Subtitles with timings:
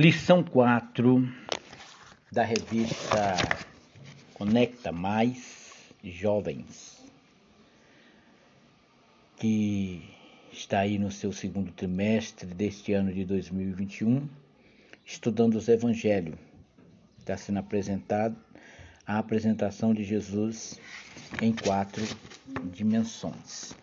[0.00, 1.28] Lição 4
[2.30, 3.34] da revista
[4.32, 7.04] Conecta Mais Jovens,
[9.36, 10.08] que
[10.52, 14.28] está aí no seu segundo trimestre deste ano de 2021,
[15.04, 16.38] estudando os Evangelhos.
[17.18, 18.36] Está sendo apresentado
[19.04, 20.80] a apresentação de Jesus
[21.42, 22.04] em quatro
[22.70, 23.74] dimensões.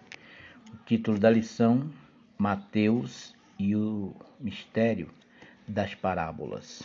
[0.74, 1.92] O título da lição:
[2.38, 5.12] Mateus e o mistério
[5.68, 6.84] das parábolas.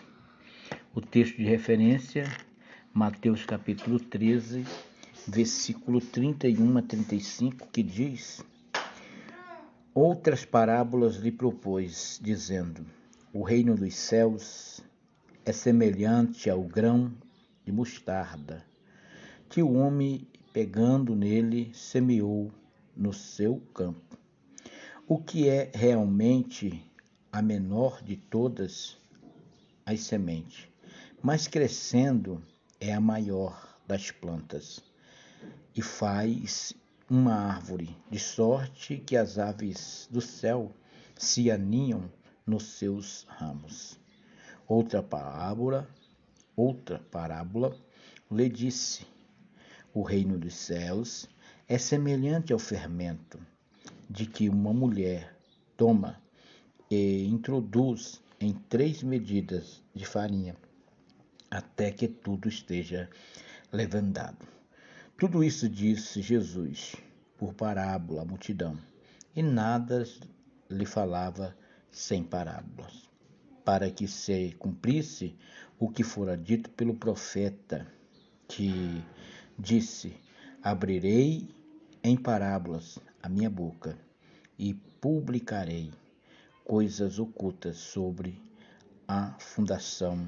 [0.95, 2.25] O texto de referência,
[2.93, 4.65] Mateus capítulo 13,
[5.27, 8.45] versículo 31 a 35, que diz:
[9.95, 12.85] Outras parábolas lhe propôs, dizendo:
[13.33, 14.81] O reino dos céus
[15.45, 17.13] é semelhante ao grão
[17.65, 18.65] de mostarda,
[19.49, 22.51] que o homem, pegando nele, semeou
[22.97, 24.19] no seu campo.
[25.07, 26.90] O que é realmente
[27.33, 28.99] a menor de todas
[29.87, 30.69] as sementes,
[31.23, 32.43] mas crescendo
[32.81, 34.81] é a maior das plantas
[35.77, 36.75] e faz
[37.09, 40.73] uma árvore, de sorte que as aves do céu
[41.17, 42.11] se aninham
[42.47, 43.99] nos seus ramos.
[44.67, 45.89] Outra parábola,
[46.57, 47.77] outra parábola
[48.31, 49.07] lhe disse:
[49.93, 51.29] O reino dos céus
[51.69, 53.39] é semelhante ao fermento
[54.09, 55.37] de que uma mulher
[55.77, 56.21] toma
[56.91, 60.57] e introduz em três medidas de farinha
[61.49, 63.09] até que tudo esteja
[63.73, 64.47] levantado.
[65.17, 66.97] Tudo isso disse Jesus
[67.39, 68.77] por parábola à multidão,
[69.37, 70.05] e nada
[70.69, 71.57] lhe falava
[71.91, 73.09] sem parábolas,
[73.65, 75.37] para que se cumprisse
[75.79, 77.87] o que fora dito pelo profeta,
[78.49, 79.03] que
[79.59, 80.15] disse:
[80.63, 81.49] Abrirei
[82.03, 83.97] em parábolas a minha boca
[84.59, 85.91] e publicarei
[86.71, 88.41] coisas ocultas sobre
[89.09, 90.25] a fundação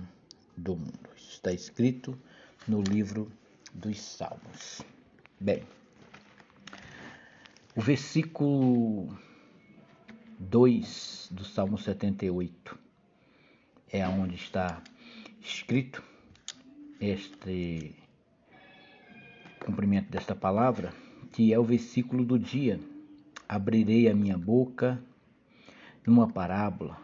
[0.57, 1.09] do mundo.
[1.17, 2.19] Está escrito
[2.67, 3.31] no livro
[3.73, 4.83] dos Salmos.
[5.39, 5.63] Bem,
[7.77, 9.17] o versículo
[10.41, 12.77] 2 do Salmo 78
[13.93, 14.83] é onde está
[15.41, 16.03] escrito
[17.01, 17.95] este
[19.65, 20.93] cumprimento desta palavra,
[21.33, 22.81] que é o versículo do dia.
[23.49, 25.01] Abrirei a minha boca
[26.07, 26.99] numa parábola,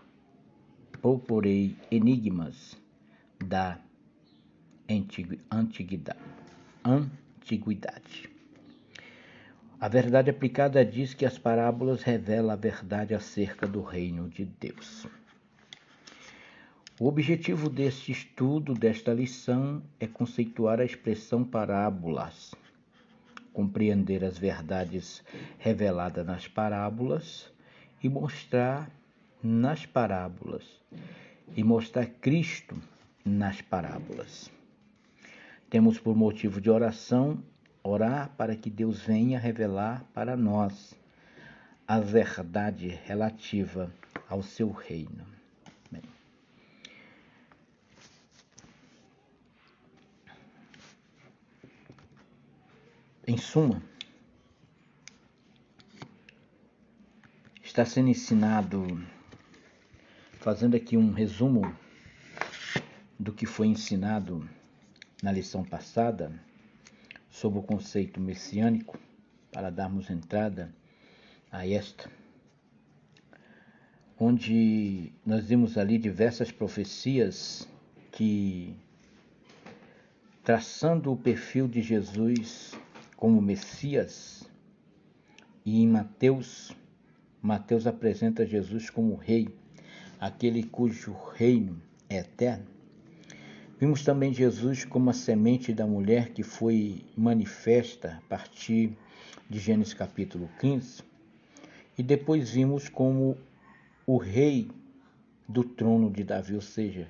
[1.00, 2.76] proporei enigmas
[3.44, 3.78] da
[5.50, 6.18] antiguidade.
[9.80, 15.06] A verdade aplicada diz que as parábolas revelam a verdade acerca do reino de Deus.
[16.98, 22.52] O objetivo deste estudo, desta lição, é conceituar a expressão parábolas,
[23.52, 25.22] compreender as verdades
[25.58, 27.52] reveladas nas parábolas
[28.02, 28.90] e mostrar
[29.42, 30.64] nas parábolas
[31.56, 32.76] e mostrar Cristo
[33.24, 34.50] nas parábolas.
[35.70, 37.42] Temos por motivo de oração
[37.82, 40.94] orar para que Deus venha revelar para nós
[41.86, 43.92] a verdade relativa
[44.28, 45.24] ao seu reino.
[45.90, 46.02] Bem.
[53.26, 53.82] Em suma,
[57.68, 58.82] está sendo ensinado,
[60.40, 61.70] fazendo aqui um resumo
[63.18, 64.48] do que foi ensinado
[65.22, 66.32] na lição passada
[67.30, 68.98] sobre o conceito messiânico,
[69.52, 70.74] para darmos entrada
[71.52, 72.10] a esta,
[74.18, 77.68] onde nós vimos ali diversas profecias
[78.10, 78.74] que,
[80.42, 82.72] traçando o perfil de Jesus
[83.14, 84.48] como Messias,
[85.66, 86.74] e em Mateus
[87.40, 89.48] Mateus apresenta Jesus como rei,
[90.18, 92.66] aquele cujo reino é eterno.
[93.78, 98.92] Vimos também Jesus como a semente da mulher que foi manifesta a partir
[99.48, 101.04] de Gênesis capítulo 15.
[101.96, 103.38] E depois vimos como
[104.04, 104.68] o rei
[105.48, 107.06] do trono de Davi, ou seja,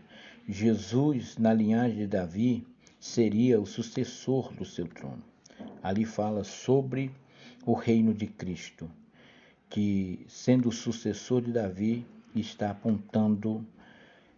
[0.46, 2.66] Jesus, na linhagem de Davi,
[3.00, 5.22] seria o sucessor do seu trono.
[5.82, 7.10] Ali fala sobre
[7.64, 8.90] o reino de Cristo
[9.68, 13.66] que, sendo o sucessor de Davi, está apontando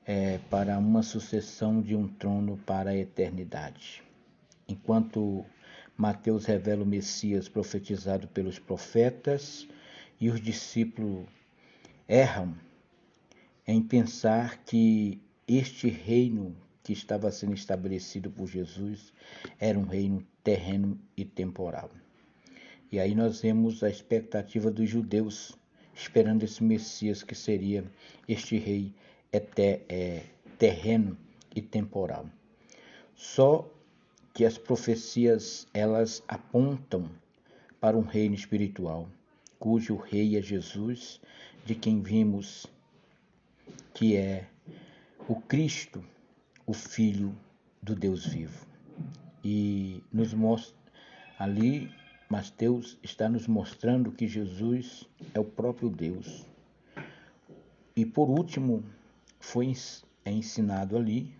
[0.04, 4.02] é, para uma sucessão de um trono para a eternidade.
[4.68, 5.44] Enquanto
[5.96, 9.66] Mateus revela o Messias profetizado pelos profetas
[10.20, 11.26] e os discípulos
[12.08, 12.54] erram
[13.66, 19.12] em pensar que este reino que estava sendo estabelecido por Jesus
[19.58, 21.90] era um reino terreno e temporal.
[22.92, 25.56] E aí nós vemos a expectativa dos judeus
[25.94, 27.84] esperando esse Messias que seria
[28.26, 28.92] este rei
[29.32, 30.24] é,
[30.58, 31.16] terreno
[31.54, 32.26] e temporal.
[33.14, 33.68] Só
[34.32, 37.10] que as profecias elas apontam
[37.80, 39.08] para um reino espiritual,
[39.58, 41.20] cujo rei é Jesus,
[41.64, 42.66] de quem vimos
[43.94, 44.46] que é
[45.28, 46.02] o Cristo,
[46.66, 47.36] o Filho
[47.82, 48.66] do Deus vivo.
[49.44, 50.76] E nos mostra
[51.38, 51.90] ali,
[52.30, 55.04] Mateus está nos mostrando que Jesus
[55.34, 56.46] é o próprio Deus.
[57.96, 58.84] E por último,
[59.40, 59.74] foi
[60.24, 61.34] é ensinado ali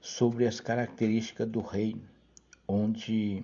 [0.00, 2.08] sobre as características do reino,
[2.68, 3.42] onde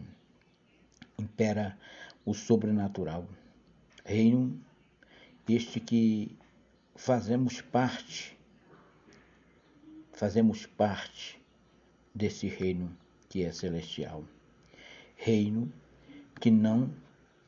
[1.18, 1.76] impera
[2.24, 3.26] o sobrenatural.
[4.04, 4.56] Reino
[5.48, 6.38] este que
[6.94, 8.38] fazemos parte,
[10.12, 11.42] fazemos parte
[12.14, 12.96] desse reino
[13.28, 14.24] que é celestial.
[15.16, 15.72] Reino
[16.40, 16.90] que não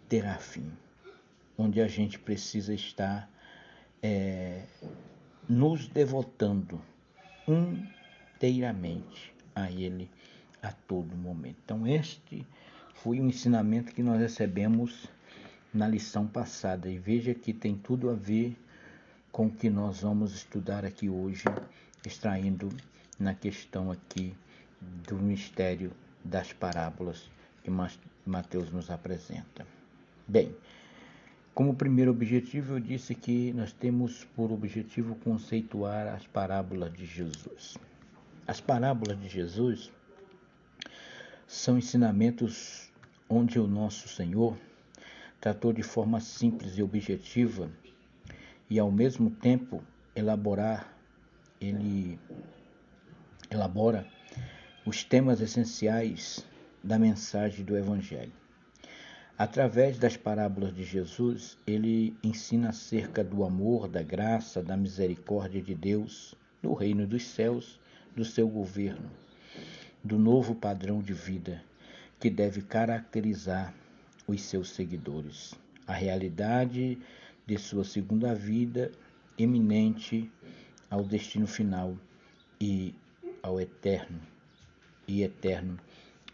[0.06, 0.71] terá fim,
[1.56, 3.27] onde a gente precisa estar
[4.03, 4.65] é,
[5.49, 6.79] nos devotando
[7.49, 10.11] inteiramente a Ele
[10.62, 11.56] a todo momento.
[11.65, 12.47] Então, este
[12.93, 15.09] foi o ensinamento que nós recebemos
[15.73, 18.55] na lição passada e veja que tem tudo a ver
[19.33, 21.44] com o que nós vamos estudar aqui hoje,
[22.06, 22.69] extraindo
[23.19, 24.37] na questão aqui
[25.09, 25.93] do mistério
[26.23, 27.31] das parábolas
[27.62, 27.70] que
[28.26, 29.67] Mateus nos apresenta.
[30.26, 30.55] Bem,
[31.55, 37.76] como primeiro objetivo, eu disse que nós temos por objetivo conceituar as parábolas de Jesus.
[38.47, 39.93] As parábolas de Jesus
[41.47, 42.91] são ensinamentos
[43.29, 44.56] onde o nosso Senhor
[45.41, 47.70] tratou de forma simples e objetiva
[48.70, 49.85] e ao mesmo tempo
[50.15, 50.97] elaborar
[51.61, 52.19] ele
[53.50, 54.06] elabora
[54.87, 56.47] os temas essenciais
[56.82, 58.32] da mensagem do evangelho.
[59.38, 65.75] Através das parábolas de Jesus, ele ensina acerca do amor, da graça, da misericórdia de
[65.75, 67.81] Deus, do reino dos céus
[68.14, 69.11] do seu governo,
[70.05, 71.62] do novo padrão de vida
[72.20, 73.75] que deve caracterizar
[74.26, 75.55] os seus seguidores,
[75.87, 76.99] a realidade
[77.46, 78.93] de sua segunda vida
[79.37, 80.31] eminente
[80.88, 81.96] ao destino final
[82.61, 82.94] e
[83.43, 84.20] ao eterno
[85.08, 85.79] e eterno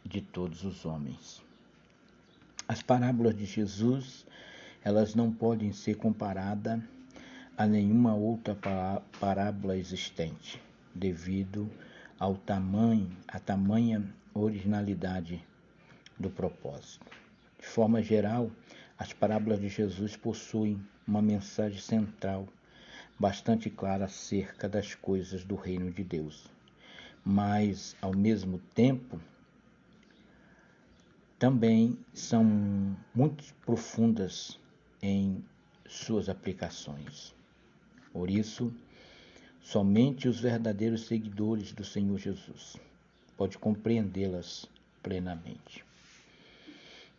[0.09, 1.43] de todos os homens.
[2.67, 4.27] As parábolas de Jesus,
[4.83, 6.81] elas não podem ser comparadas
[7.57, 8.57] a nenhuma outra
[9.21, 10.63] parábola existente
[10.95, 11.71] devido
[12.19, 14.03] ao tamanho, à tamanha
[14.33, 15.45] originalidade
[16.19, 17.07] do propósito.
[17.61, 18.51] De forma geral,
[18.99, 22.49] as parábolas de Jesus possuem uma mensagem central
[23.19, 26.49] bastante clara acerca das coisas do reino de Deus,
[27.25, 29.21] mas ao mesmo tempo
[31.39, 32.45] também são
[33.15, 34.59] muito profundas
[35.01, 35.45] em
[35.87, 37.35] suas aplicações.
[38.13, 38.73] Por isso,
[39.71, 42.79] Somente os verdadeiros seguidores do Senhor Jesus
[43.37, 44.67] pode compreendê-las
[45.03, 45.85] plenamente.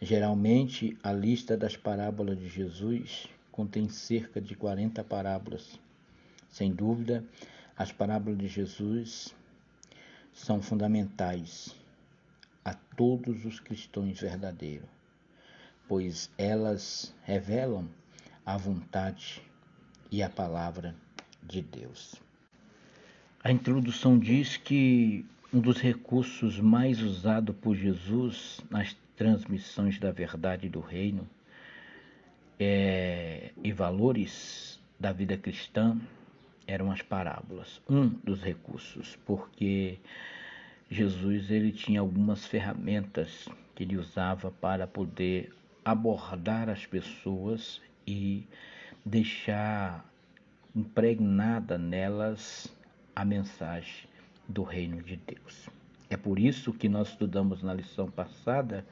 [0.01, 5.79] Geralmente, a lista das parábolas de Jesus contém cerca de 40 parábolas.
[6.49, 7.23] Sem dúvida,
[7.77, 9.35] as parábolas de Jesus
[10.33, 11.75] são fundamentais
[12.63, 14.89] a todos os cristãos verdadeiros,
[15.87, 17.87] pois elas revelam
[18.45, 19.41] a vontade
[20.11, 20.95] e a palavra
[21.43, 22.15] de Deus.
[23.43, 30.69] A introdução diz que um dos recursos mais usados por Jesus nas transmissões da verdade
[30.69, 31.27] do reino
[32.59, 35.97] é, e valores da vida cristã
[36.67, 37.81] eram as parábolas.
[37.89, 39.97] Um dos recursos, porque
[40.91, 45.53] Jesus ele tinha algumas ferramentas que ele usava para poder
[45.85, 48.43] abordar as pessoas e
[49.05, 50.03] deixar
[50.75, 52.75] impregnada nelas
[53.15, 54.09] a mensagem
[54.47, 55.69] do reino de Deus.
[56.09, 58.83] É por isso que nós estudamos na lição passada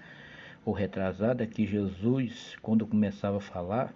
[0.63, 3.91] ou retrasada que Jesus, quando começava a falar,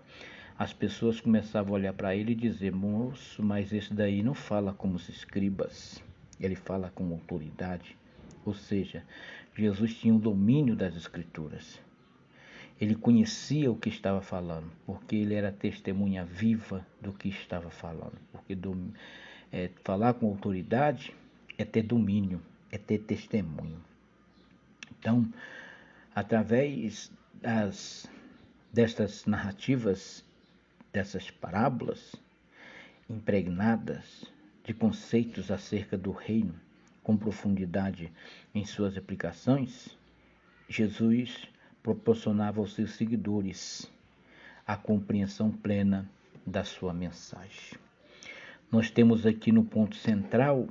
[0.57, 4.73] as pessoas começavam a olhar para ele e dizer: Moço, mas esse daí não fala
[4.73, 6.03] como os escribas,
[6.41, 7.97] ele fala com autoridade.
[8.43, 9.03] Ou seja,
[9.55, 11.79] Jesus tinha o domínio das Escrituras.
[12.79, 18.17] Ele conhecia o que estava falando, porque ele era testemunha viva do que estava falando,
[18.31, 18.57] porque
[19.51, 21.13] é, falar com autoridade
[21.59, 23.79] é ter domínio, é ter testemunho.
[24.97, 25.31] Então,
[26.15, 28.09] através das,
[28.73, 30.25] destas narrativas,
[30.91, 32.15] dessas parábolas
[33.07, 34.30] impregnadas
[34.63, 36.53] de conceitos acerca do reino
[37.03, 38.11] com profundidade
[38.53, 39.97] em suas aplicações,
[40.69, 41.47] Jesus
[41.81, 43.91] proporcionava aos seus seguidores
[44.65, 46.09] a compreensão plena
[46.45, 47.77] da sua mensagem.
[48.71, 50.69] Nós temos aqui no ponto central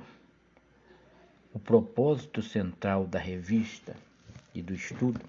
[1.53, 3.95] o propósito central da revista
[4.55, 5.19] e do estudo,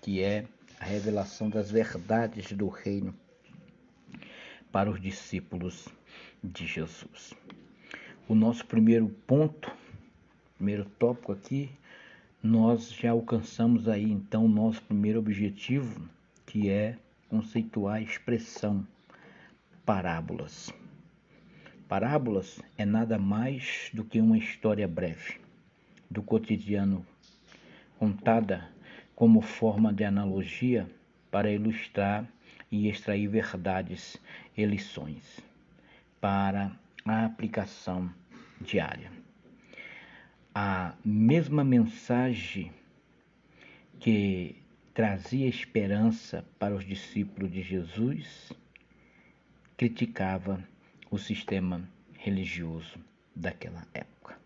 [0.00, 0.46] que é
[0.80, 3.14] a revelação das verdades do reino
[4.72, 5.88] para os discípulos
[6.42, 7.34] de Jesus.
[8.28, 9.70] O nosso primeiro ponto,
[10.56, 11.70] primeiro tópico aqui,
[12.42, 16.08] nós já alcançamos aí então o nosso primeiro objetivo,
[16.44, 18.84] que é conceituar a expressão
[19.84, 20.72] parábolas.
[21.86, 25.40] Parábolas é nada mais do que uma história breve
[26.10, 27.06] do cotidiano
[27.96, 28.68] contada
[29.14, 30.90] como forma de analogia
[31.30, 32.28] para ilustrar
[32.72, 34.16] e extrair verdades
[34.56, 35.40] e lições
[36.20, 36.76] para
[37.14, 38.12] a aplicação
[38.60, 39.10] diária.
[40.54, 42.72] A mesma mensagem
[44.00, 44.56] que
[44.94, 48.52] trazia esperança para os discípulos de Jesus
[49.76, 50.62] criticava
[51.10, 52.98] o sistema religioso
[53.34, 54.38] daquela época.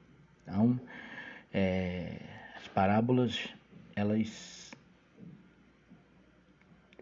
[0.43, 0.81] Então,
[1.53, 2.17] é,
[2.57, 3.49] as parábolas,
[3.95, 4.71] elas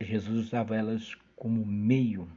[0.01, 2.29] Jesus usava elas como meio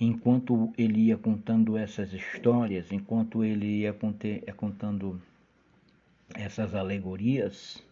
[0.00, 5.20] enquanto ele ia contando essas histórias, enquanto ele ia eh, contando
[6.34, 7.82] essas alegorias,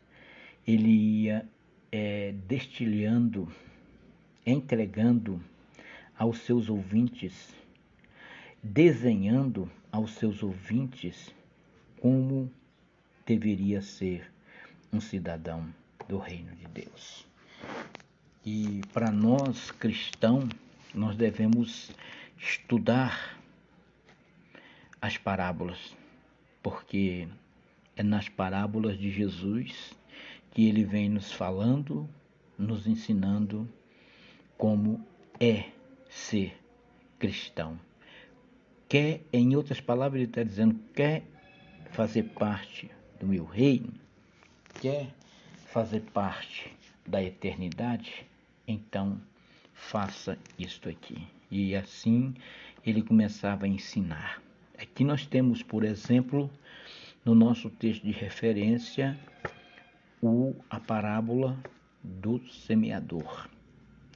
[0.66, 1.46] ele ia
[1.92, 3.46] é, destilhando,
[4.46, 5.38] entregando
[6.18, 7.54] aos seus ouvintes,
[8.62, 11.32] desenhando aos seus ouvintes
[12.00, 12.50] como
[13.26, 14.30] deveria ser
[14.90, 15.68] um cidadão
[16.08, 17.26] do reino de Deus.
[18.44, 20.48] E para nós cristãos,
[20.94, 21.90] nós devemos
[22.38, 23.38] estudar
[25.00, 25.96] as parábolas,
[26.62, 27.28] porque
[27.96, 29.94] é nas parábolas de Jesus
[30.50, 32.08] que ele vem nos falando,
[32.56, 33.68] nos ensinando
[34.56, 35.04] como
[35.38, 35.70] é
[36.08, 36.58] ser
[37.18, 37.78] cristão.
[38.88, 41.22] Quer, em outras palavras, ele está dizendo, quer
[41.90, 42.90] fazer parte
[43.20, 43.92] do meu reino,
[44.80, 45.14] quer
[45.66, 46.74] fazer parte
[47.06, 48.26] da eternidade,
[48.66, 49.20] então
[49.78, 51.26] faça isto aqui.
[51.50, 52.34] E assim
[52.84, 54.42] ele começava a ensinar.
[54.78, 56.50] Aqui nós temos, por exemplo,
[57.24, 59.18] no nosso texto de referência,
[60.20, 61.56] o, a parábola
[62.02, 63.48] do semeador,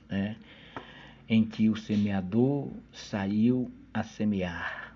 [0.09, 0.37] né?
[1.28, 4.95] em que o semeador saiu a semear.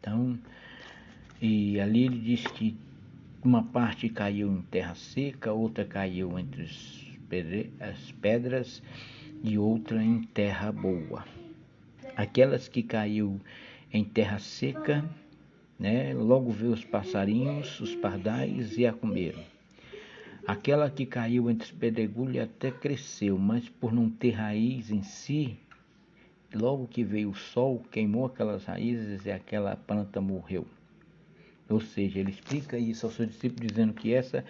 [0.00, 0.38] Então,
[1.40, 2.76] e ali ele diz que
[3.42, 6.64] uma parte caiu em terra seca, outra caiu entre
[7.80, 8.82] as pedras
[9.42, 11.24] e outra em terra boa.
[12.16, 13.40] Aquelas que caiu
[13.92, 15.04] em terra seca,
[15.78, 19.42] né, logo vê os passarinhos, os pardais e a comeram.
[20.46, 25.56] Aquela que caiu entre os pedregulhos até cresceu, mas por não ter raiz em si,
[26.54, 30.66] logo que veio o sol, queimou aquelas raízes e aquela planta morreu.
[31.68, 34.44] Ou seja, ele explica isso ao seu discípulo dizendo que essa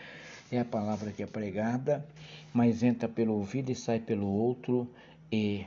[0.52, 2.06] é a palavra que é pregada,
[2.52, 4.86] mas entra pelo ouvido e sai pelo outro
[5.30, 5.66] e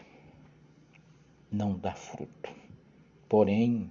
[1.51, 2.51] não dá fruto.
[3.27, 3.89] Porém,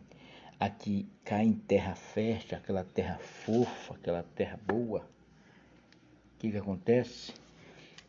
[0.60, 5.00] aqui cai em terra fértil, aquela terra fofa, aquela terra boa.
[5.00, 7.32] O que, que acontece?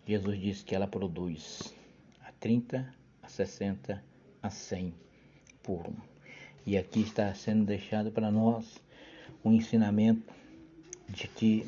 [0.06, 1.74] Jesus disse que ela produz
[2.24, 4.04] a 30, a 60,
[4.44, 4.94] a 100
[5.64, 5.96] por um.
[6.68, 8.80] E aqui está sendo deixado para nós
[9.44, 10.32] um ensinamento
[11.10, 11.68] de que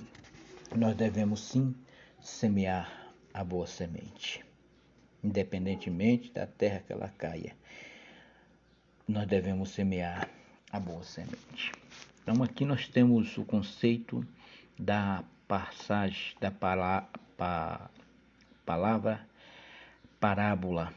[0.75, 1.75] nós devemos sim
[2.19, 4.43] semear a boa semente,
[5.23, 7.55] independentemente da terra que ela caia.
[9.07, 10.29] Nós devemos semear
[10.71, 11.71] a boa semente.
[12.21, 14.25] Então aqui nós temos o conceito
[14.77, 17.09] da passagem da palavra,
[18.65, 19.27] palavra
[20.19, 20.93] parábola,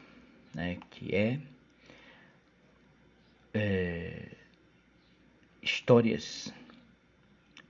[0.53, 1.39] né, que é,
[3.53, 4.31] é
[5.61, 6.53] histórias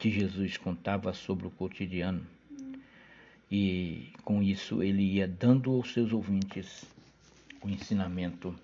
[0.01, 2.25] que Jesus contava sobre o cotidiano.
[3.51, 6.85] E com isso ele ia dando aos seus ouvintes
[7.61, 8.55] o ensinamento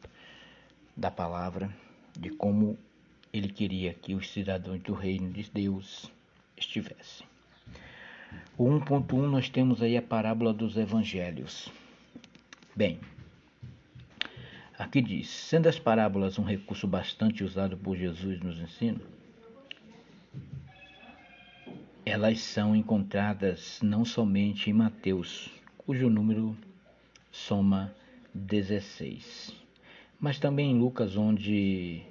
[0.95, 1.69] da palavra,
[2.19, 2.75] de como
[3.31, 6.11] ele queria que os cidadãos do reino de Deus
[6.57, 7.27] estivessem.
[8.57, 11.71] O 1.1 nós temos aí a parábola dos evangelhos.
[12.75, 12.99] Bem,
[14.75, 19.16] aqui diz: sendo as parábolas um recurso bastante usado por Jesus nos ensinos,
[22.07, 26.57] elas são encontradas não somente em Mateus, cujo número
[27.29, 27.93] soma
[28.33, 29.53] 16,
[30.17, 32.01] mas também em Lucas, onde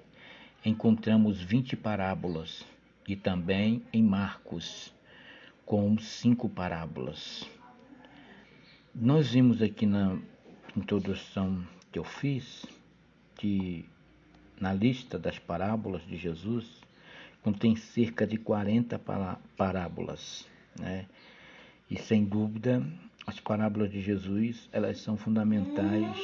[0.63, 2.63] encontramos 20 parábolas,
[3.09, 4.93] e também em Marcos,
[5.65, 7.49] com cinco parábolas.
[8.95, 10.19] Nós vimos aqui na
[10.77, 12.67] introdução que eu fiz
[13.35, 13.89] que
[14.61, 16.86] na lista das parábolas de Jesus
[17.47, 19.01] contém cerca de 40
[19.57, 20.45] parábolas,
[20.77, 21.07] né?
[21.89, 22.85] E sem dúvida,
[23.25, 26.19] as parábolas de Jesus, elas são fundamentais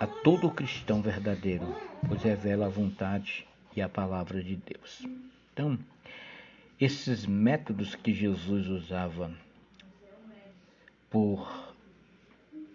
[0.00, 1.76] a todo cristão verdadeiro,
[2.08, 5.06] pois revela a vontade e a palavra de Deus.
[5.52, 5.78] Então,
[6.80, 9.30] esses métodos que Jesus usava
[11.08, 11.72] por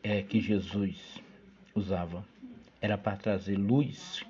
[0.02, 1.22] é, que Jesus
[1.76, 2.26] usava
[2.80, 4.26] era para trazer luz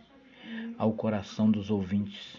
[0.80, 2.38] ao coração dos ouvintes,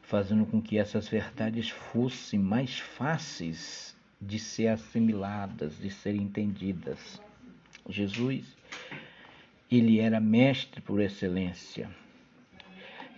[0.00, 7.20] fazendo com que essas verdades fossem mais fáceis de ser assimiladas, de serem entendidas.
[7.86, 8.46] Jesus,
[9.70, 11.90] ele era mestre por excelência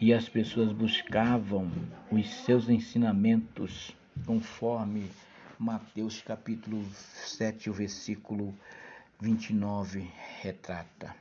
[0.00, 1.70] e as pessoas buscavam
[2.10, 3.96] os seus ensinamentos
[4.26, 5.08] conforme
[5.56, 8.52] Mateus capítulo 7, o versículo
[9.20, 10.10] 29
[10.40, 11.14] retrata.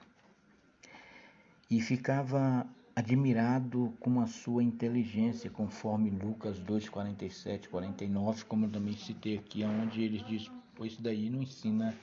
[1.69, 2.65] E ficava
[2.97, 10.01] admirado com a sua inteligência, conforme Lucas 2, 47, 49, como também citei aqui, onde
[10.01, 11.95] ele diz, pois daí não ensina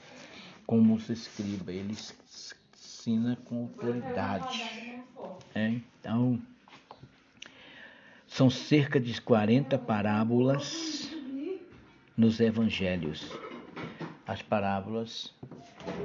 [0.65, 5.03] como se escriba, ele ensina com autoridade.
[5.53, 5.67] É,
[5.99, 6.41] então,
[8.25, 11.11] são cerca de 40 parábolas
[12.15, 13.37] nos evangelhos.
[14.25, 15.35] As parábolas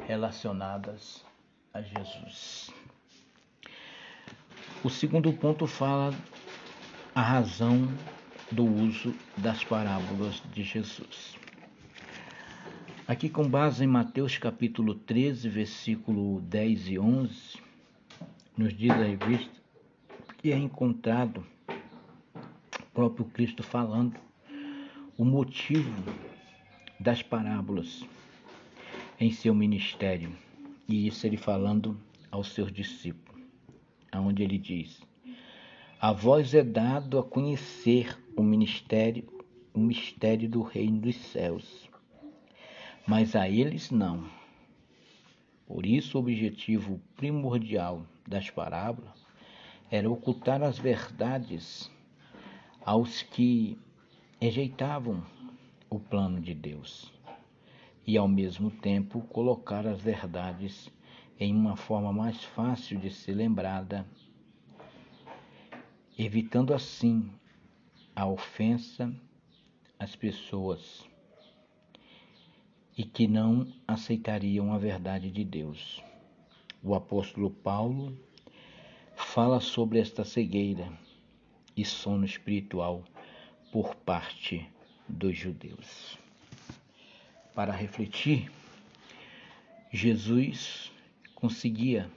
[0.08, 1.24] relacionadas
[1.72, 2.79] a Jesus.
[4.82, 6.14] O segundo ponto fala
[7.14, 7.86] a razão
[8.50, 11.36] do uso das parábolas de Jesus.
[13.06, 17.58] Aqui, com base em Mateus capítulo 13, versículo 10 e 11,
[18.56, 19.60] nos diz a revista
[20.38, 21.44] que é encontrado
[22.94, 24.16] próprio Cristo falando
[25.16, 25.92] o motivo
[26.98, 28.04] das parábolas
[29.18, 30.32] em seu ministério.
[30.88, 31.96] E isso ele falando
[32.30, 33.29] aos seus discípulos,
[34.12, 35.00] aonde ele diz:
[36.00, 39.26] A vós é dado a conhecer o ministério,
[39.72, 41.88] o mistério do reino dos céus,
[43.06, 44.24] mas a eles não.
[45.66, 49.24] Por isso, o objetivo primordial das parábolas
[49.90, 51.90] era ocultar as verdades
[52.84, 53.78] aos que
[54.40, 55.22] rejeitavam
[55.88, 57.12] o plano de Deus
[58.06, 60.90] e, ao mesmo tempo, colocar as verdades
[61.40, 64.06] em uma forma mais fácil de ser lembrada,
[66.18, 67.30] evitando assim
[68.14, 69.10] a ofensa
[69.98, 71.08] às pessoas
[72.94, 76.02] e que não aceitariam a verdade de Deus.
[76.82, 78.14] O apóstolo Paulo
[79.16, 80.92] fala sobre esta cegueira
[81.74, 83.02] e sono espiritual
[83.72, 84.68] por parte
[85.08, 86.18] dos judeus.
[87.54, 88.50] Para refletir,
[89.90, 90.89] Jesus
[91.40, 92.10] conseguia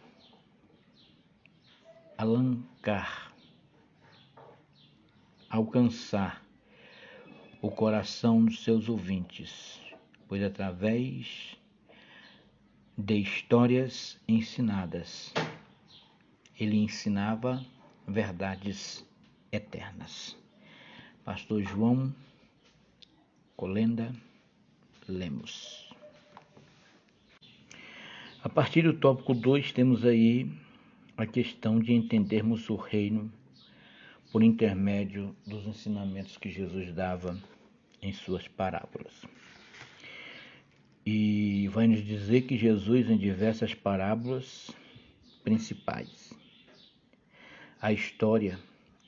[2.17, 3.33] alancar,
[5.49, 6.45] alcançar
[7.61, 9.79] o coração dos seus ouvintes,
[10.27, 11.57] pois através
[12.97, 15.33] de histórias ensinadas,
[16.59, 17.65] ele ensinava
[18.05, 19.05] verdades
[19.51, 20.37] eternas.
[21.23, 22.13] Pastor João
[23.55, 24.13] Colenda
[25.07, 25.82] Lemos.
[28.43, 30.51] A partir do tópico 2, temos aí
[31.15, 33.31] a questão de entendermos o reino
[34.33, 37.39] por intermédio dos ensinamentos que Jesus dava
[38.01, 39.13] em suas parábolas.
[41.05, 44.71] E vai nos dizer que Jesus, em diversas parábolas
[45.41, 46.33] principais,
[47.81, 48.59] a história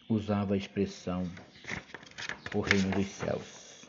[0.07, 1.29] usava a expressão
[2.53, 3.85] o reino dos céus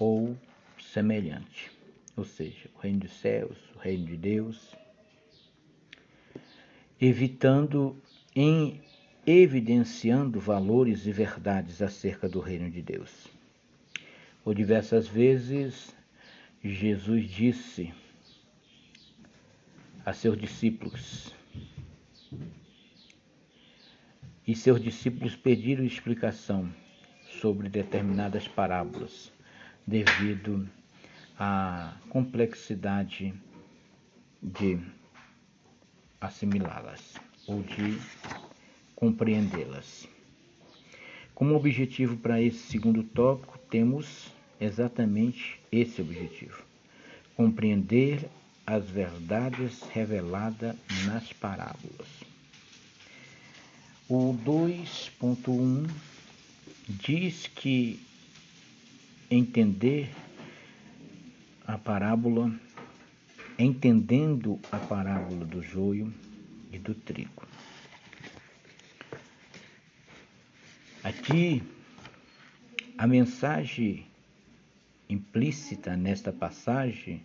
[0.00, 0.36] ou
[0.80, 1.70] semelhante,
[2.16, 4.76] ou seja, o reino dos céus, o reino de Deus,
[7.00, 8.00] evitando
[8.34, 8.80] em
[9.26, 13.28] evidenciando valores e verdades acerca do reino de Deus.
[14.42, 15.94] Por diversas vezes
[16.62, 17.92] Jesus disse
[20.04, 21.32] a seus discípulos
[24.46, 26.68] e seus discípulos pediram explicação
[27.40, 29.32] sobre determinadas parábolas,
[29.86, 30.68] devido
[31.44, 33.34] à complexidade
[34.40, 34.78] de
[36.20, 37.14] assimilá-las
[37.48, 37.98] ou de
[38.94, 40.06] compreendê-las.
[41.34, 46.62] Como objetivo para esse segundo tópico, temos exatamente esse objetivo:
[47.34, 48.30] compreender
[48.64, 50.76] as verdades reveladas
[51.06, 52.22] nas parábolas.
[54.08, 55.90] O 2.1
[56.88, 58.00] diz que
[59.28, 60.08] entender
[61.66, 62.52] a parábola,
[63.58, 66.12] entendendo a parábola do joio
[66.72, 67.46] e do trigo.
[71.04, 71.62] Aqui,
[72.98, 74.06] a mensagem
[75.08, 77.22] implícita nesta passagem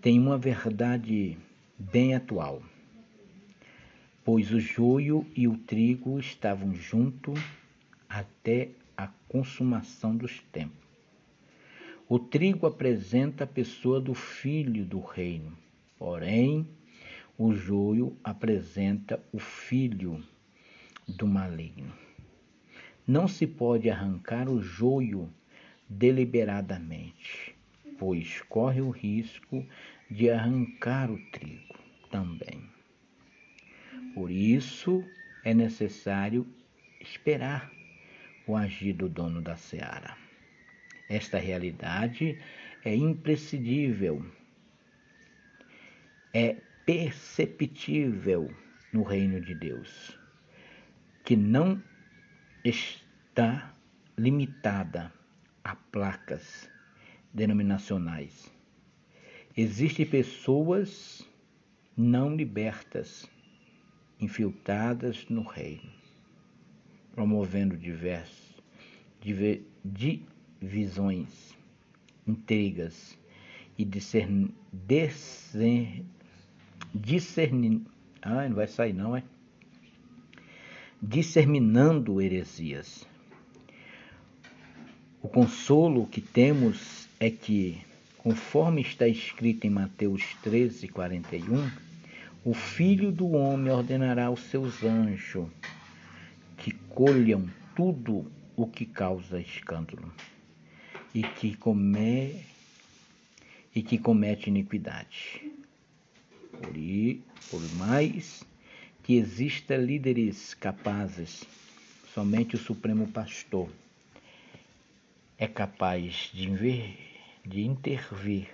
[0.00, 1.38] tem uma verdade
[1.78, 2.62] bem atual,
[4.24, 7.40] pois o joio e o trigo estavam juntos
[8.08, 10.91] até a consumação dos tempos.
[12.08, 15.56] O trigo apresenta a pessoa do filho do reino,
[15.98, 16.68] porém,
[17.38, 20.22] o joio apresenta o filho
[21.08, 21.92] do maligno.
[23.06, 25.32] Não se pode arrancar o joio
[25.88, 27.54] deliberadamente,
[27.98, 29.64] pois corre o risco
[30.10, 31.78] de arrancar o trigo
[32.10, 32.62] também.
[34.12, 35.04] Por isso
[35.44, 36.46] é necessário
[37.00, 37.72] esperar
[38.46, 40.21] o agir do dono da seara.
[41.12, 42.38] Esta realidade
[42.82, 44.24] é imprescindível,
[46.32, 48.50] é perceptível
[48.94, 50.18] no reino de Deus,
[51.22, 51.82] que não
[52.64, 53.74] está
[54.16, 55.12] limitada
[55.62, 56.70] a placas
[57.30, 58.50] denominacionais.
[59.54, 61.28] Existem pessoas
[61.94, 63.30] não libertas,
[64.18, 65.92] infiltradas no reino,
[67.14, 68.40] promovendo diversas
[70.62, 71.56] divisões,
[72.26, 73.18] intrigas
[73.76, 76.04] e discern, discern,
[76.94, 77.84] discerni,
[78.22, 79.24] ah, não vai sair não, é?
[81.02, 83.04] Disseminando heresias.
[85.20, 87.78] O consolo que temos é que,
[88.18, 91.70] conforme está escrito em Mateus 13, 41,
[92.44, 95.48] o Filho do Homem ordenará aos seus anjos
[96.56, 100.12] que colham tudo o que causa escândalo
[101.14, 102.44] e que, come,
[103.74, 105.50] e que comete iniquidade.
[106.52, 106.74] Por,
[107.50, 108.44] por mais
[109.02, 111.44] que exista líderes capazes,
[112.14, 113.68] somente o Supremo Pastor
[115.38, 116.96] é capaz de,
[117.44, 118.48] de intervir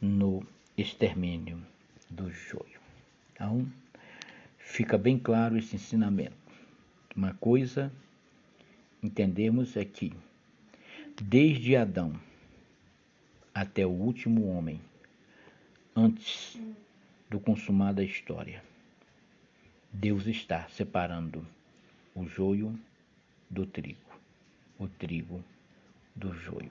[0.00, 0.44] no
[0.76, 1.64] extermínio
[2.10, 2.80] do joio.
[3.32, 3.66] Então,
[4.58, 6.36] fica bem claro esse ensinamento.
[7.16, 7.92] Uma coisa
[9.02, 10.12] entendemos é que,
[11.20, 12.14] desde Adão
[13.54, 14.80] até o último homem,
[15.94, 16.58] antes
[17.28, 18.62] do consumar da história,
[19.92, 21.46] Deus está separando
[22.14, 22.78] o joio
[23.50, 23.98] do trigo,
[24.78, 25.44] o trigo
[26.14, 26.70] do joio.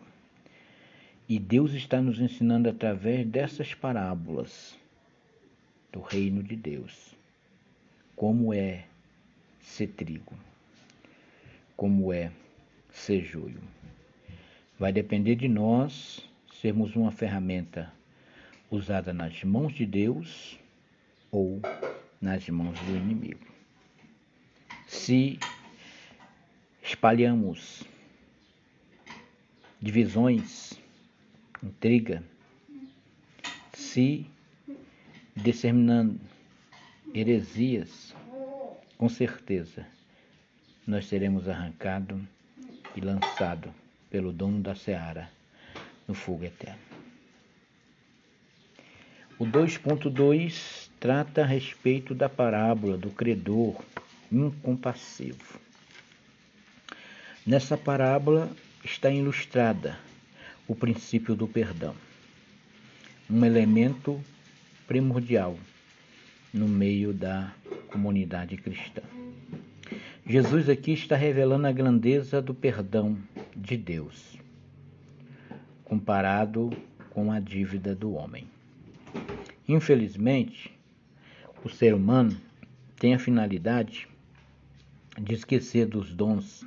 [1.29, 4.77] E Deus está nos ensinando através dessas parábolas
[5.91, 7.15] do reino de Deus
[8.15, 8.85] como é
[9.61, 10.33] ser trigo,
[11.75, 12.31] como é
[12.91, 13.61] ser joio.
[14.81, 16.27] Vai depender de nós
[16.59, 17.93] sermos uma ferramenta
[18.71, 20.57] usada nas mãos de Deus
[21.29, 21.61] ou
[22.19, 23.45] nas mãos do inimigo.
[24.87, 25.37] Se
[26.81, 27.83] espalhamos
[29.79, 30.73] divisões,
[31.63, 32.23] intriga,
[33.73, 34.25] se
[35.35, 36.19] disseminando
[37.13, 38.15] heresias,
[38.97, 39.85] com certeza
[40.87, 42.19] nós seremos arrancados
[42.95, 43.71] e lançados
[44.11, 45.29] pelo dono da seara
[46.07, 46.79] no fogo eterno.
[49.39, 53.81] O 2.2 trata a respeito da parábola do credor
[54.31, 55.59] incompassivo.
[57.47, 58.51] Nessa parábola
[58.83, 59.97] está ilustrada
[60.67, 61.95] o princípio do perdão,
[63.29, 64.21] um elemento
[64.87, 65.57] primordial
[66.53, 67.51] no meio da
[67.87, 69.01] comunidade cristã.
[70.25, 73.17] Jesus aqui está revelando a grandeza do perdão
[73.55, 74.37] de Deus,
[75.83, 76.69] comparado
[77.09, 78.47] com a dívida do homem.
[79.67, 80.73] Infelizmente,
[81.63, 82.35] o ser humano
[82.97, 84.07] tem a finalidade
[85.19, 86.65] de esquecer dos dons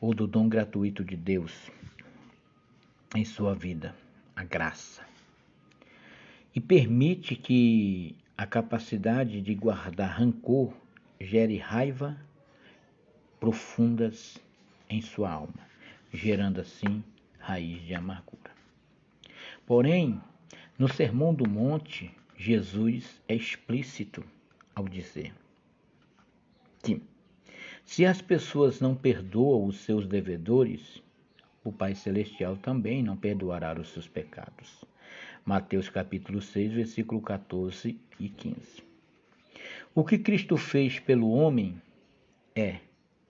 [0.00, 1.70] ou do dom gratuito de Deus
[3.14, 3.94] em sua vida,
[4.36, 5.02] a graça.
[6.54, 10.72] E permite que a capacidade de guardar rancor
[11.20, 12.16] gere raiva
[13.40, 14.38] profundas
[14.88, 15.67] em sua alma,
[16.12, 17.02] gerando assim
[17.38, 18.50] raiz de amargura.
[19.66, 20.20] Porém,
[20.78, 24.24] no Sermão do Monte, Jesus é explícito
[24.74, 25.34] ao dizer
[26.82, 27.02] que
[27.84, 31.02] se as pessoas não perdoam os seus devedores,
[31.64, 34.84] o Pai Celestial também não perdoará os seus pecados.
[35.44, 38.82] Mateus capítulo 6, versículo 14 e 15.
[39.94, 41.80] O que Cristo fez pelo homem
[42.54, 42.80] é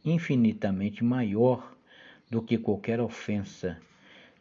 [0.04, 1.77] infinitamente maior
[2.30, 3.78] do que qualquer ofensa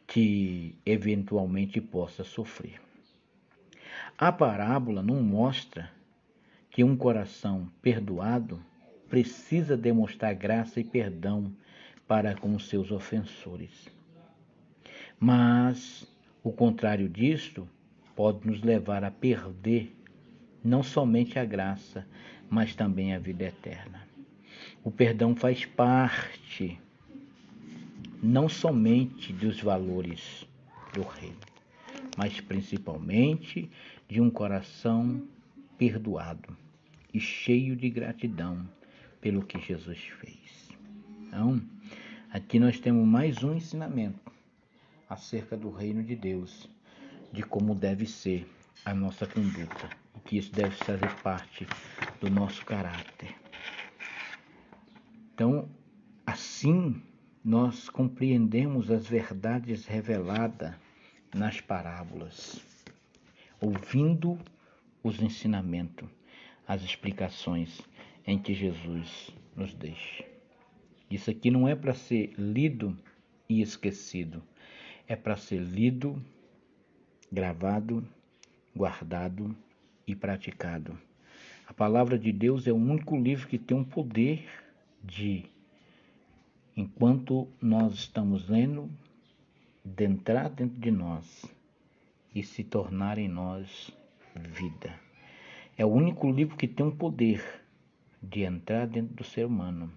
[0.05, 2.81] que eventualmente possa sofrer.
[4.17, 5.91] A parábola não mostra
[6.69, 8.59] que um coração perdoado
[9.09, 11.53] precisa demonstrar graça e perdão
[12.07, 13.89] para com seus ofensores.
[15.19, 16.07] Mas
[16.43, 17.67] o contrário disto
[18.15, 19.93] pode nos levar a perder
[20.63, 22.07] não somente a graça,
[22.49, 24.07] mas também a vida eterna.
[24.83, 26.79] O perdão faz parte
[28.21, 30.47] não somente dos valores
[30.93, 31.37] do reino,
[32.17, 33.69] mas principalmente
[34.07, 35.21] de um coração
[35.77, 36.55] perdoado
[37.13, 38.67] e cheio de gratidão
[39.21, 40.69] pelo que Jesus fez.
[41.21, 41.61] Então,
[42.31, 44.31] aqui nós temos mais um ensinamento
[45.09, 46.69] acerca do reino de Deus,
[47.31, 48.47] de como deve ser
[48.85, 49.89] a nossa conduta
[50.27, 51.65] que isso deve fazer parte
[52.19, 53.33] do nosso caráter.
[55.33, 55.69] Então,
[56.25, 57.01] assim,
[57.47, 60.75] nós compreendemos as verdades reveladas
[61.33, 62.59] nas parábolas,
[63.61, 64.37] ouvindo
[65.01, 66.09] os ensinamentos,
[66.67, 67.79] as explicações
[68.25, 70.25] em que Jesus nos deixa.
[71.09, 72.93] Isso aqui não é para ser lido
[73.47, 74.43] e esquecido,
[75.07, 76.21] é para ser lido,
[77.31, 78.05] gravado,
[78.75, 79.55] guardado
[80.05, 80.99] e praticado.
[81.65, 84.45] A palavra de Deus é o único livro que tem um poder
[85.01, 85.45] de,
[86.77, 88.87] enquanto nós estamos lendo,
[89.83, 91.45] de entrar dentro de nós
[92.35, 93.91] e se tornar em nós
[94.35, 94.93] vida.
[95.75, 97.43] É o único livro que tem um poder
[98.21, 99.91] de entrar dentro do ser humano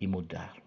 [0.00, 0.62] e mudá-lo.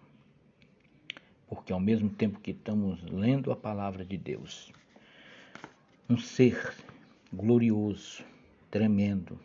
[1.48, 4.70] Porque ao mesmo tempo que estamos lendo a palavra de Deus,
[6.08, 6.74] um ser
[7.32, 8.22] glorioso,
[8.70, 9.38] tremendo,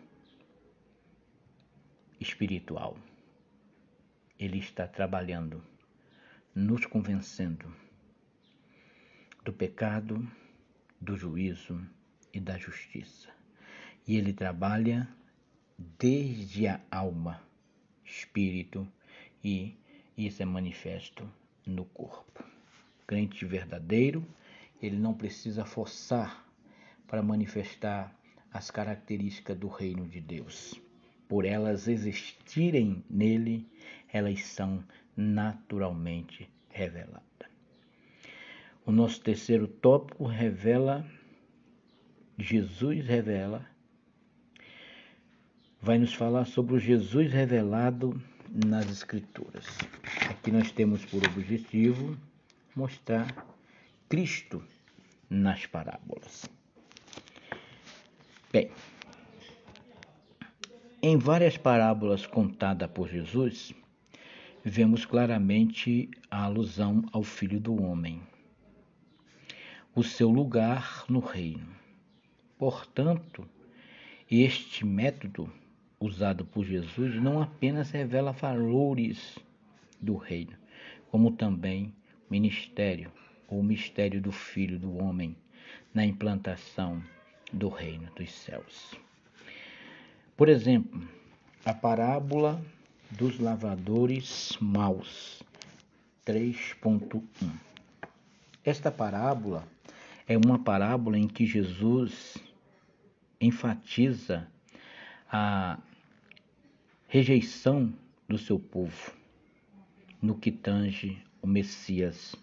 [2.19, 2.97] espiritual.
[4.37, 5.63] Ele está trabalhando,
[6.53, 7.73] nos convencendo
[9.43, 10.27] do pecado,
[10.99, 11.79] do juízo
[12.33, 13.29] e da justiça.
[14.07, 15.07] E ele trabalha
[15.77, 17.41] desde a alma,
[18.03, 18.87] espírito
[19.43, 19.77] e
[20.17, 21.29] isso é manifesto
[21.65, 22.43] no corpo.
[23.07, 24.25] crente verdadeiro,
[24.81, 26.45] ele não precisa forçar
[27.07, 28.13] para manifestar
[28.51, 30.81] as características do reino de Deus.
[31.27, 33.67] Por elas existirem nele,
[34.11, 34.83] elas são
[35.15, 37.25] naturalmente reveladas.
[38.85, 41.05] O nosso terceiro tópico revela,
[42.37, 43.65] Jesus revela,
[45.81, 49.65] vai nos falar sobre o Jesus revelado nas Escrituras.
[50.29, 52.17] Aqui nós temos por objetivo
[52.75, 53.45] mostrar
[54.07, 54.63] Cristo
[55.29, 56.45] nas parábolas.
[58.51, 58.69] Bem,
[61.07, 63.75] em várias parábolas contadas por Jesus,
[64.63, 68.23] vemos claramente a alusão ao Filho do Homem,
[69.93, 71.67] o seu lugar no reino.
[72.57, 73.47] Portanto,
[74.31, 75.47] este método
[75.99, 79.37] usado por Jesus não apenas revela valores
[80.01, 80.57] do reino,
[81.11, 81.93] como também
[82.27, 83.11] ministério
[83.47, 85.35] ou mistério do Filho do Homem
[85.93, 86.99] na implantação
[87.53, 89.04] do reino dos céus.
[90.37, 91.01] Por exemplo,
[91.63, 92.61] a parábola
[93.09, 95.41] dos lavadores maus,
[96.25, 97.21] 3.1.
[98.61, 99.65] Esta parábola
[100.27, 102.37] é uma parábola em que Jesus
[103.39, 104.45] enfatiza
[105.31, 105.79] a
[107.07, 107.93] rejeição
[108.27, 109.13] do seu povo
[110.21, 112.35] no que tange o Messias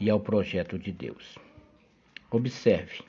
[0.00, 1.38] e ao projeto de Deus.
[2.28, 3.04] Observe,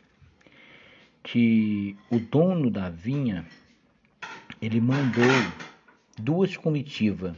[1.23, 3.47] que o dono da vinha
[4.61, 5.23] ele mandou
[6.17, 7.35] duas comitivas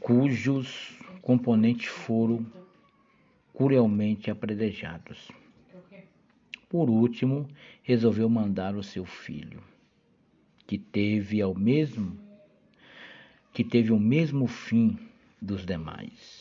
[0.00, 2.44] cujos componentes foram
[3.54, 5.28] cruelmente apredejados.
[6.68, 7.46] Por último,
[7.82, 9.62] resolveu mandar o seu filho,
[10.66, 12.18] que teve ao mesmo
[13.52, 14.96] que teve o mesmo fim
[15.42, 16.40] dos demais.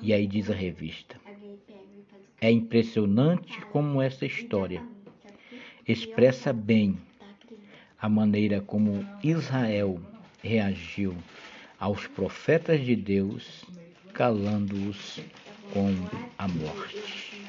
[0.00, 1.20] E aí diz a revista:
[2.40, 4.82] é impressionante como essa história
[5.86, 6.98] expressa bem
[8.00, 10.00] a maneira como Israel
[10.42, 11.14] reagiu
[11.78, 13.64] aos profetas de Deus,
[14.12, 15.20] calando-os
[15.72, 15.94] com
[16.38, 17.42] a morte.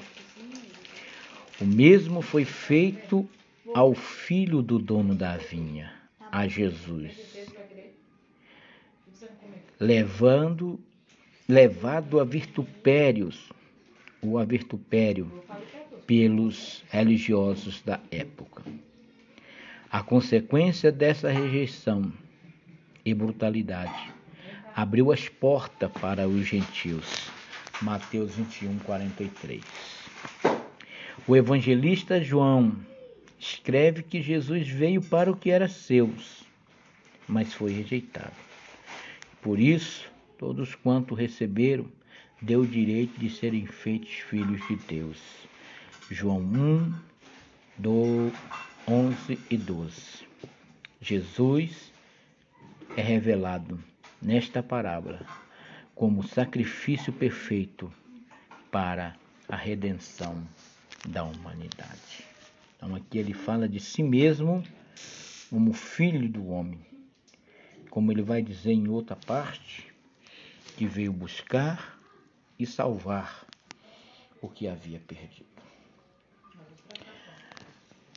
[1.59, 3.27] O mesmo foi feito
[3.73, 5.93] ao filho do dono da vinha,
[6.31, 7.13] a Jesus,
[9.79, 10.79] levando
[11.47, 13.51] levado a vitupérios
[14.21, 15.29] o avertupério
[16.07, 18.63] pelos religiosos da época.
[19.91, 22.13] A consequência dessa rejeição
[23.03, 24.09] e brutalidade
[24.73, 27.29] abriu as portas para os gentios.
[27.81, 29.61] Mateus 21, 43.
[31.27, 32.73] O evangelista João
[33.37, 36.45] escreve que Jesus veio para o que era seus,
[37.27, 38.31] mas foi rejeitado.
[39.41, 41.85] Por isso, todos quanto receberam,
[42.41, 45.17] deu o direito de serem feitos filhos de Deus.
[46.09, 46.93] João 1,
[47.77, 48.31] do
[48.91, 50.27] 11 e 12.
[50.99, 51.93] Jesus
[52.97, 53.81] é revelado
[54.21, 55.25] nesta parábola
[55.95, 57.89] como sacrifício perfeito
[58.69, 59.15] para
[59.47, 60.45] a redenção
[61.07, 62.25] da humanidade.
[62.75, 64.61] Então aqui ele fala de si mesmo
[65.49, 66.85] como filho do homem.
[67.89, 69.87] Como ele vai dizer em outra parte,
[70.75, 71.97] que veio buscar
[72.59, 73.47] e salvar
[74.41, 75.50] o que havia perdido.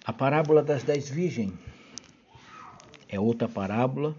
[0.06, 1.54] A parábola das dez virgens
[3.08, 4.14] é outra parábola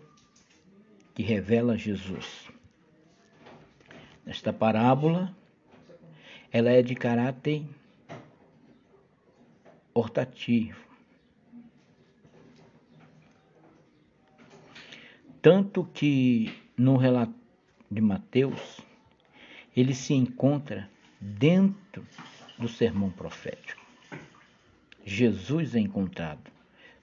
[1.13, 2.49] que revela Jesus.
[4.25, 5.37] Esta parábola,
[6.51, 7.63] ela é de caráter
[9.93, 10.83] hortativo.
[15.39, 17.35] Tanto que no relato
[17.91, 18.81] de Mateus,
[19.77, 20.89] ele se encontra
[21.21, 22.03] dentro
[22.57, 23.84] do sermão profético.
[25.05, 26.51] Jesus é encontrado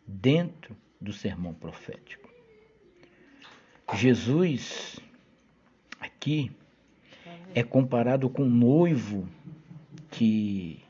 [0.05, 2.29] dentro do sermão profético.
[3.95, 4.99] Jesus,
[6.01, 6.51] aqui,
[7.55, 9.29] é comparado com um noivo
[10.11, 10.83] que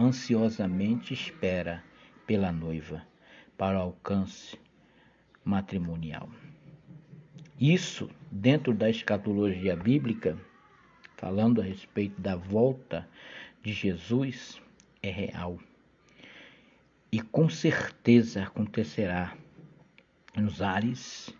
[0.00, 1.84] ansiosamente espera
[2.26, 3.06] pela noiva
[3.58, 4.58] para o alcance
[5.44, 6.28] matrimonial.
[7.60, 10.38] Isso, dentro da escatologia bíblica,
[11.16, 13.06] falando a respeito da volta
[13.62, 14.60] de Jesus,
[15.02, 15.58] é real.
[17.10, 19.36] E com certeza acontecerá
[20.36, 21.34] nos ares,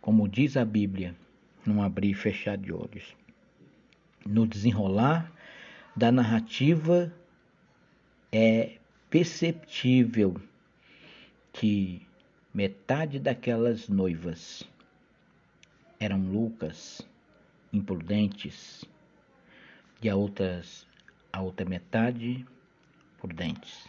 [0.00, 1.14] como diz a Bíblia,
[1.64, 3.16] num abrir e fechar de olhos
[4.26, 5.30] no desenrolar
[5.94, 7.12] da narrativa
[8.30, 8.78] é
[9.10, 10.40] perceptível
[11.52, 12.06] que
[12.54, 14.62] metade daquelas noivas
[16.00, 17.06] eram loucas,
[17.72, 18.84] imprudentes,
[20.02, 20.86] e a, outras,
[21.32, 22.44] a outra metade
[23.20, 23.86] prudentes.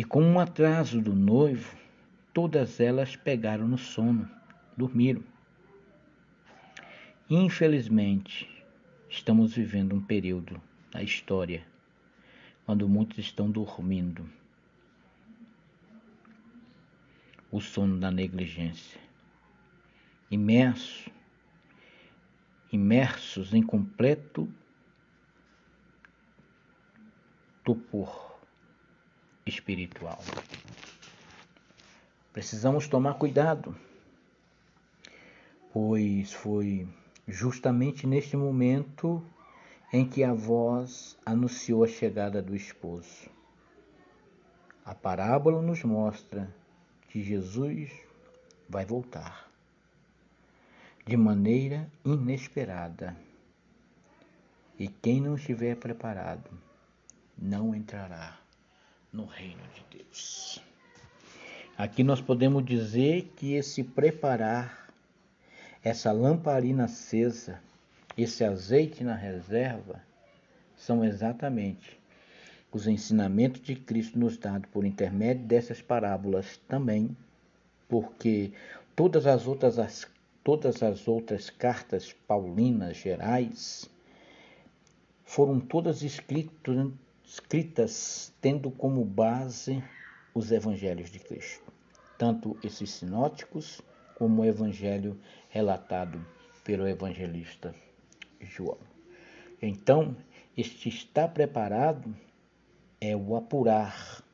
[0.00, 1.76] E com um atraso do noivo,
[2.32, 4.26] todas elas pegaram no sono,
[4.74, 5.22] dormiram.
[7.28, 8.48] Infelizmente,
[9.10, 10.58] estamos vivendo um período
[10.94, 11.66] na história
[12.64, 14.26] quando muitos estão dormindo.
[17.52, 18.98] O sono da negligência.
[20.30, 21.10] Imerso,
[22.72, 24.50] imersos em completo
[27.62, 28.29] tupor
[29.50, 30.18] espiritual.
[32.32, 33.76] Precisamos tomar cuidado,
[35.72, 36.88] pois foi
[37.28, 39.22] justamente neste momento
[39.92, 43.28] em que a voz anunciou a chegada do esposo.
[44.84, 46.48] A parábola nos mostra
[47.08, 47.90] que Jesus
[48.68, 49.50] vai voltar
[51.04, 53.16] de maneira inesperada.
[54.78, 56.50] E quem não estiver preparado
[57.36, 58.38] não entrará
[59.12, 60.62] no reino de Deus.
[61.76, 64.80] Aqui nós podemos dizer que esse preparar
[65.82, 67.58] essa lamparina acesa,
[68.16, 70.02] esse azeite na reserva,
[70.76, 71.98] são exatamente
[72.72, 77.16] os ensinamentos de Cristo nos dados por intermédio dessas parábolas também,
[77.88, 78.52] porque
[78.94, 80.06] todas as outras, as,
[80.44, 83.90] todas as outras cartas paulinas gerais
[85.24, 86.92] foram todas escritas,
[87.30, 89.80] escritas tendo como base
[90.34, 91.72] os evangelhos de Cristo,
[92.18, 93.80] tanto esses sinóticos
[94.16, 95.16] como o evangelho
[95.48, 96.20] relatado
[96.64, 97.72] pelo evangelista
[98.40, 98.78] João.
[99.62, 100.16] Então,
[100.56, 102.12] este estar preparado
[103.00, 104.24] é o apurar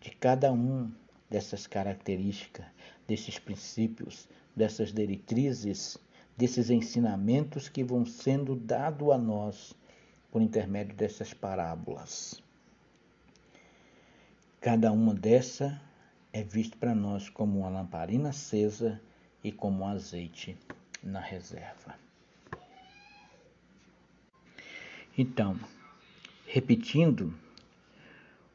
[0.00, 0.90] de cada um
[1.30, 2.66] dessas características,
[3.06, 5.96] desses princípios, dessas diretrizes,
[6.36, 9.72] desses ensinamentos que vão sendo dados a nós
[10.34, 12.42] por intermédio dessas parábolas.
[14.60, 15.80] Cada uma dessa
[16.32, 19.00] é vista para nós como uma lamparina acesa
[19.44, 20.58] e como azeite
[21.00, 21.94] na reserva.
[25.16, 25.56] Então,
[26.48, 27.32] repetindo,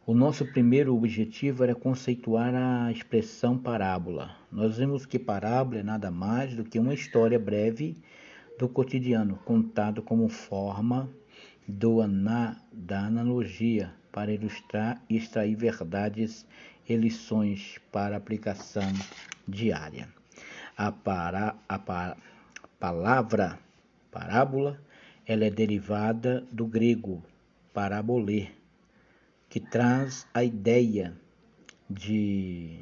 [0.06, 4.36] o nosso primeiro objetivo era conceituar a expressão parábola.
[4.52, 7.96] Nós vimos que parábola é nada mais do que uma história breve
[8.58, 11.10] do cotidiano, contado como forma
[11.70, 16.44] do ana, da analogia para ilustrar e extrair verdades
[16.88, 18.92] e lições para aplicação
[19.48, 20.10] diária.
[20.76, 22.18] A, para, a pa,
[22.80, 23.60] palavra
[24.10, 24.82] parábola
[25.28, 27.24] ela é derivada do grego
[27.72, 28.48] parabolê,
[29.48, 31.16] que traz a ideia
[31.88, 32.80] de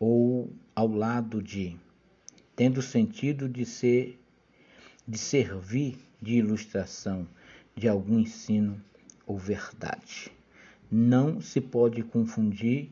[0.00, 1.76] ou ao lado de,
[2.56, 4.18] tendo sentido de ser
[5.06, 7.28] de servir de ilustração
[7.74, 8.80] de algum ensino
[9.26, 10.30] ou verdade.
[10.90, 12.90] Não se pode confundir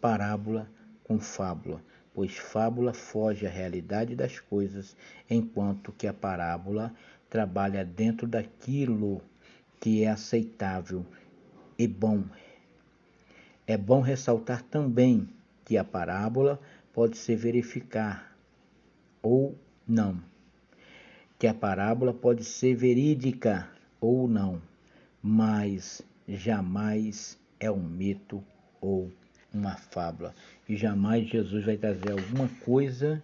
[0.00, 0.68] parábola
[1.02, 1.82] com fábula,
[2.14, 4.96] pois fábula foge à realidade das coisas,
[5.28, 6.94] enquanto que a parábola
[7.28, 9.20] trabalha dentro daquilo
[9.80, 11.04] que é aceitável
[11.78, 12.24] e bom.
[13.66, 15.28] É bom ressaltar também
[15.64, 16.60] que a parábola
[16.92, 18.36] pode se verificar
[19.22, 19.56] ou
[19.86, 20.20] não,
[21.38, 23.68] que a parábola pode ser verídica
[24.00, 24.60] ou não,
[25.22, 28.42] mas jamais é um mito
[28.80, 29.12] ou
[29.52, 30.34] uma fábula.
[30.68, 33.22] E jamais Jesus vai trazer alguma coisa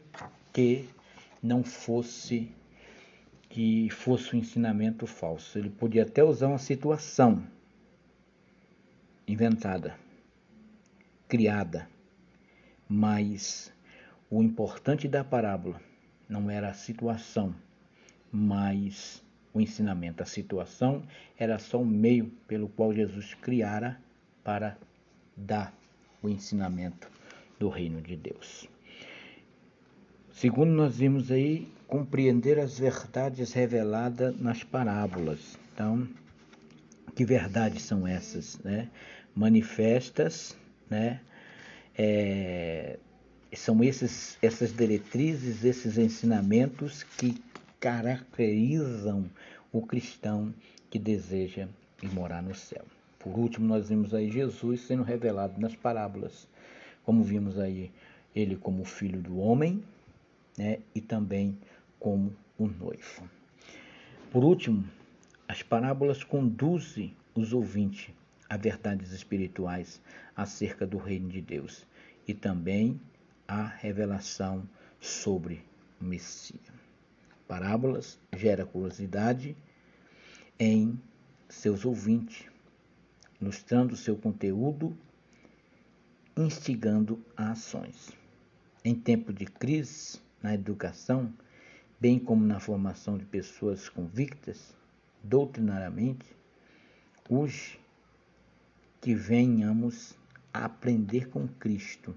[0.53, 0.89] que
[1.43, 2.51] não fosse
[3.49, 5.59] que fosse um ensinamento falso.
[5.59, 7.43] Ele podia até usar uma situação
[9.27, 9.99] inventada,
[11.27, 11.89] criada,
[12.87, 13.72] mas
[14.31, 15.81] o importante da parábola
[16.29, 17.55] não era a situação,
[18.31, 19.22] mas
[19.57, 20.22] o ensinamento.
[20.22, 21.02] A situação
[21.38, 23.98] era só um meio pelo qual Jesus criara
[24.44, 24.76] para
[25.36, 25.72] dar
[26.22, 27.11] o ensinamento
[27.59, 28.68] do reino de Deus.
[30.30, 35.59] Segundo nós vimos aí, compreender as verdades reveladas nas parábolas.
[35.72, 36.07] Então,
[37.14, 38.90] que verdades são essas, né?
[39.34, 40.57] Manifestas,
[40.90, 41.20] né?
[41.96, 42.98] É,
[43.54, 47.42] são esses, essas diretrizes, esses ensinamentos que
[47.81, 49.31] caracterizam
[49.72, 50.55] o cristão
[50.91, 51.68] que deseja
[52.12, 52.85] morar no céu.
[53.18, 56.49] Por último, nós vimos aí Jesus sendo revelado nas parábolas,
[57.05, 57.91] como vimos aí
[58.35, 59.83] ele como filho do homem,
[60.57, 61.59] né, e também
[61.99, 63.29] como o noivo.
[64.31, 64.85] Por último,
[65.49, 68.14] as parábolas conduzem os ouvintes
[68.49, 70.01] a verdades espirituais
[70.35, 71.87] acerca do reino de Deus
[72.27, 73.01] e também
[73.47, 74.68] a revelação
[75.01, 75.62] sobre
[76.01, 76.76] o Messias.
[77.47, 79.57] Parábolas gera curiosidade
[80.59, 81.01] em
[81.49, 82.47] seus ouvintes
[83.40, 84.97] ilustrando seu conteúdo,
[86.36, 88.11] instigando a ações.
[88.84, 91.32] Em tempo de crise na educação,
[92.01, 94.74] bem como na formação de pessoas convictas
[95.22, 96.26] doutrinariamente,
[97.28, 97.80] hoje
[99.01, 100.16] que venhamos
[100.53, 102.16] a aprender com Cristo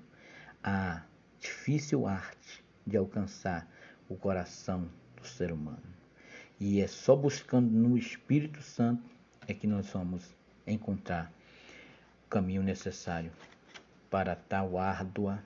[0.64, 1.04] a
[1.40, 3.70] difícil arte de alcançar
[4.08, 4.90] o coração
[5.22, 5.84] do ser humano.
[6.60, 9.04] E é só buscando no Espírito Santo
[9.48, 10.36] é que nós vamos
[10.68, 11.32] encontrar
[12.26, 13.32] o caminho necessário
[14.10, 15.44] para tal árdua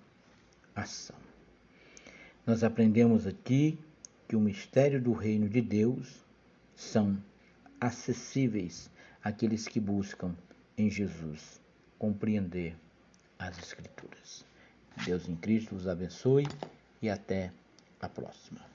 [0.76, 1.16] ação.
[2.46, 3.78] Nós aprendemos aqui
[4.28, 6.26] que o mistério do reino de Deus
[6.76, 7.18] são
[7.80, 8.90] acessíveis
[9.24, 10.36] àqueles que buscam
[10.78, 11.62] em Jesus
[11.98, 12.76] compreender
[13.40, 14.46] as Escrituras.
[15.06, 16.48] Deus em Cristo os abençoe
[17.02, 17.52] e até
[18.02, 18.73] a próxima.